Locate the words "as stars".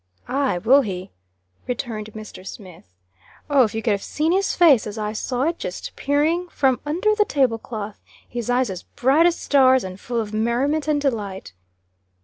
9.27-9.83